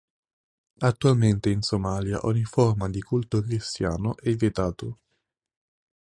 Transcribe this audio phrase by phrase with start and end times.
[0.79, 4.97] Attualmente in Somalia ogni forma di culto cristiano è vietato.